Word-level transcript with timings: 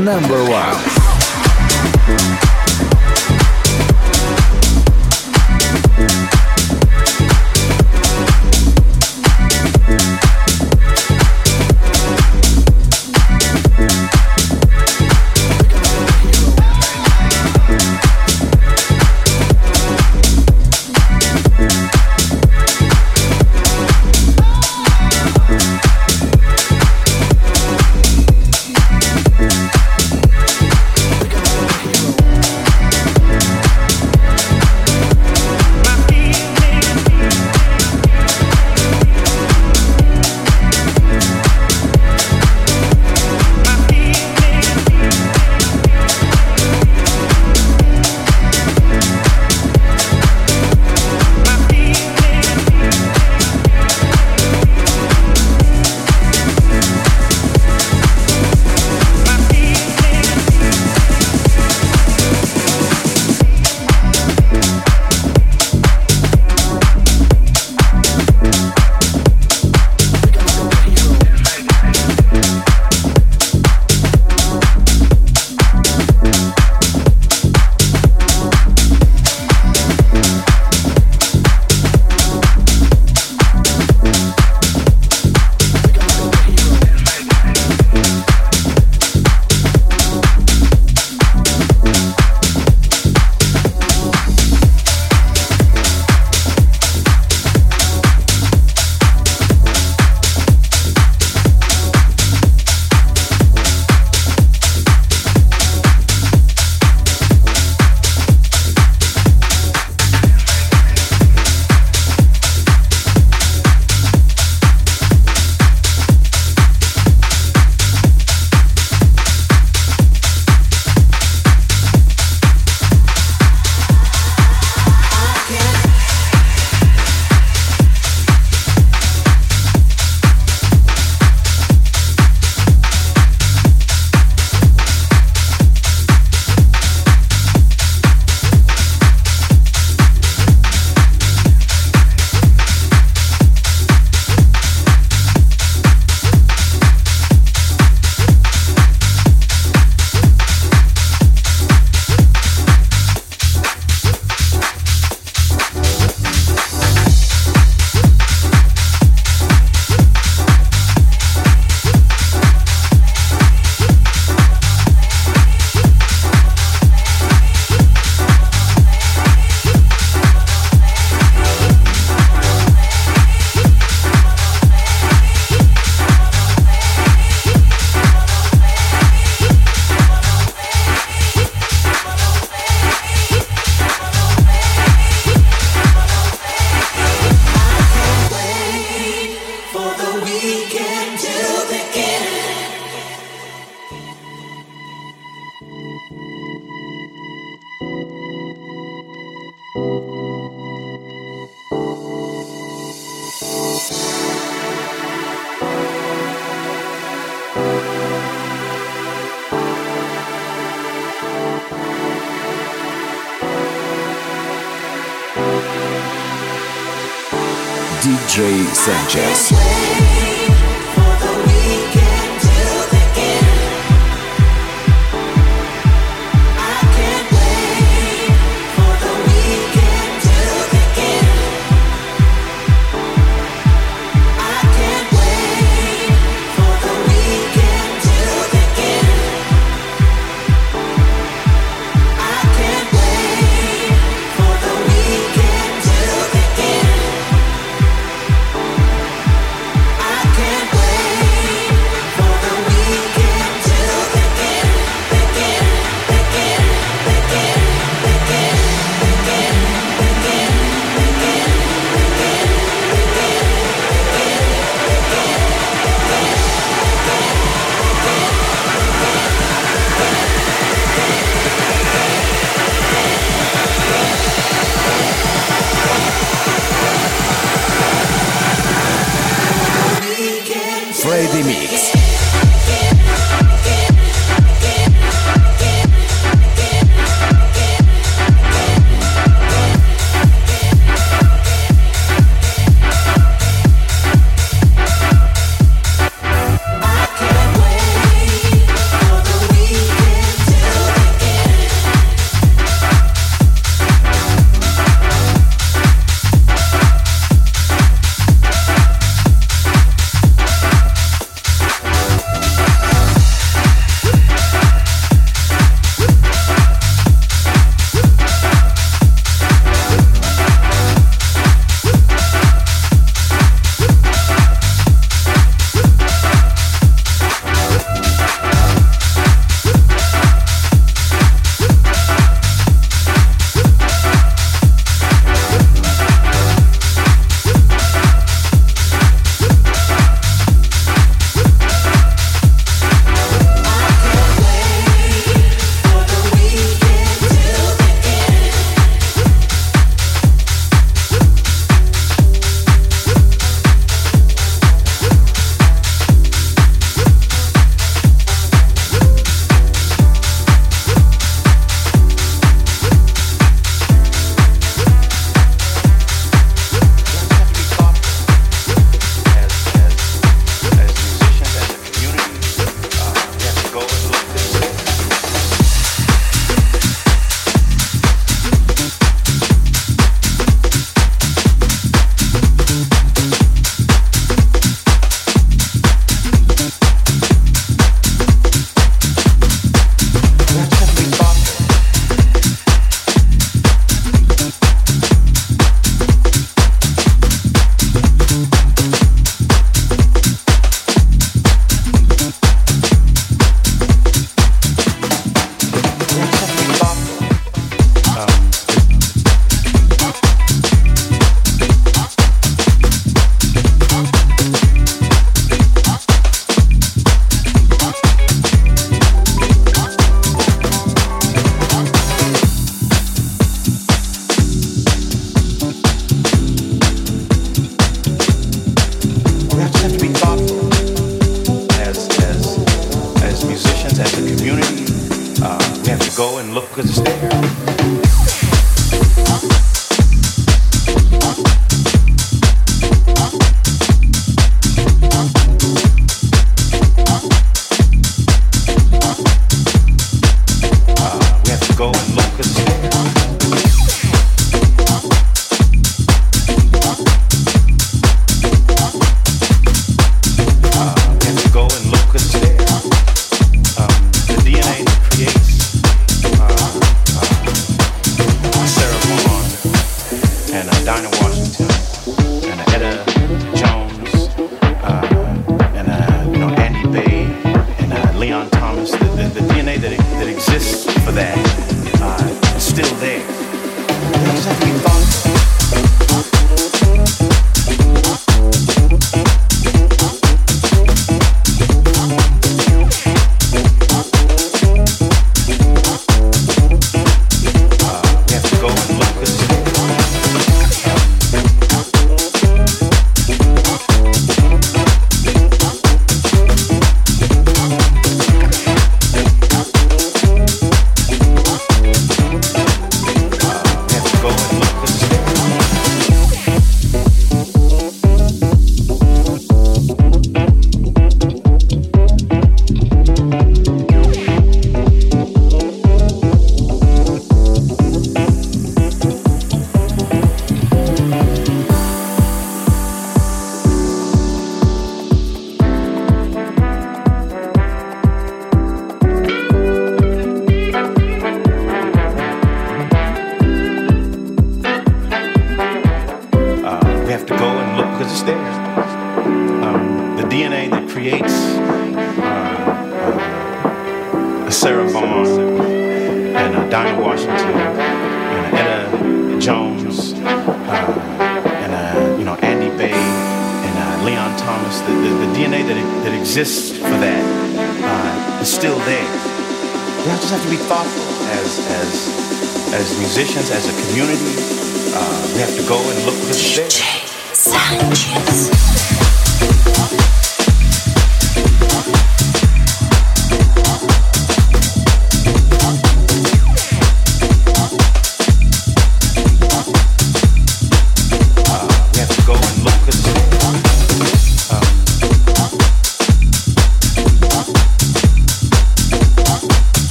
number 0.00 0.44
one. 0.50 2.45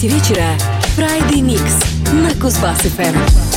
9 0.00 0.14
вечера 0.14 0.56
Friday 0.96 1.42
Mix 1.42 1.84
на 2.14 2.30
Кузбасс-ФМ. 2.30 3.49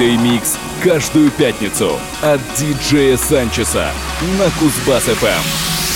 Friday 0.00 0.16
Mix 0.16 0.56
каждую 0.82 1.30
пятницу 1.30 1.98
от 2.22 2.40
диджея 2.56 3.18
Санчеса 3.18 3.92
на 4.38 4.46
Кузбасс-ФМ. 4.58 5.89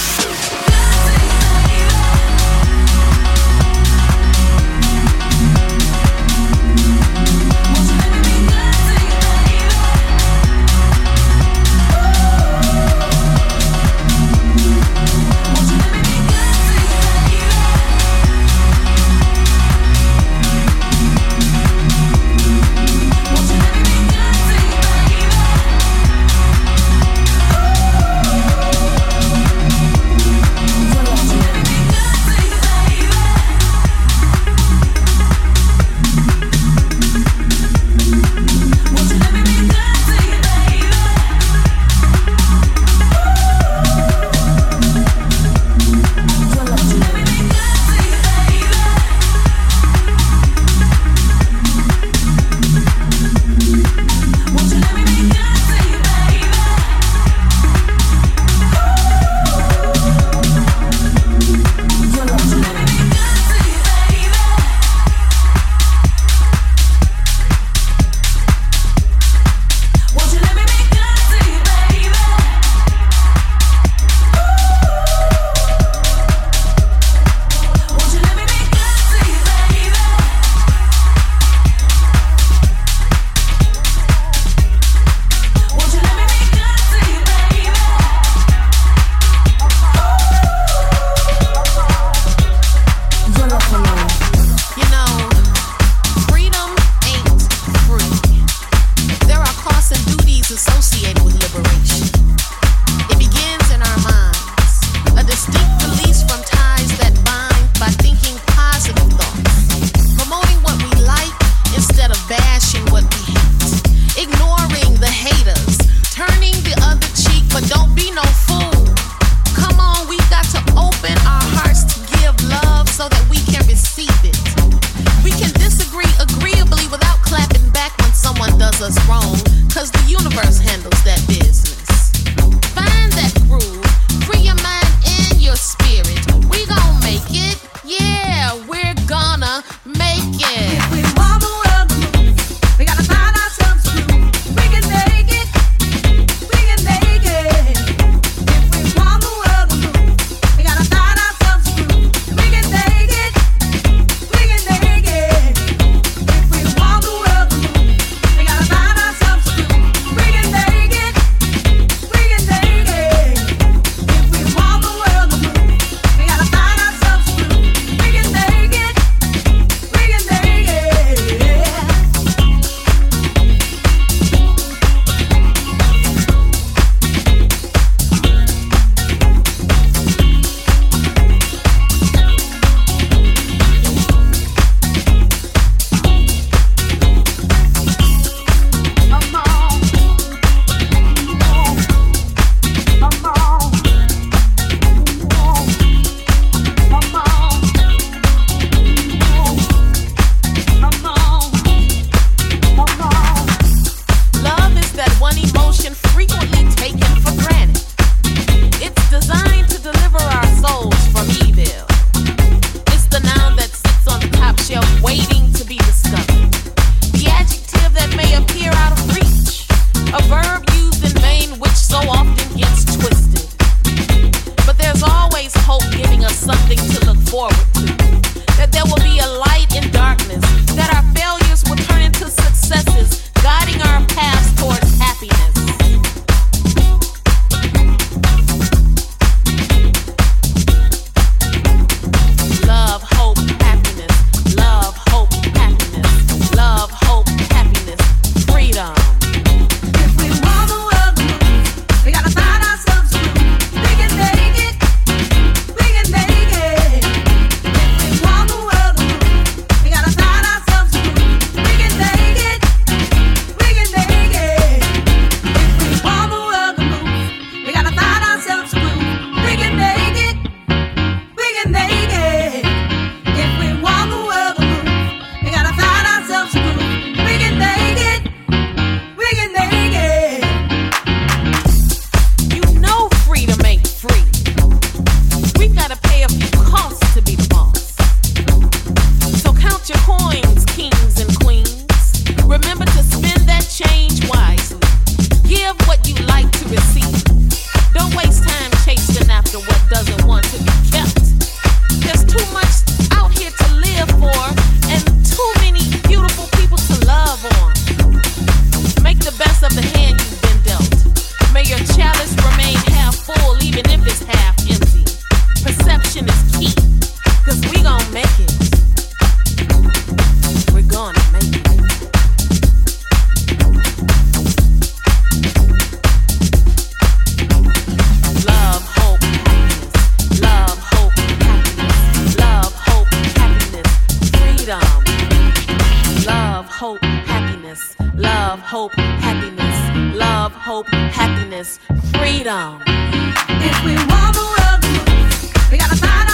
happiness, 341.35 341.79
freedom. 342.13 342.83
If 342.87 343.85
we 343.85 343.95
want 344.07 344.35
the 344.35 344.47
world, 344.55 345.71
we 345.71 345.79
gotta 345.79 345.97
find 345.97 346.34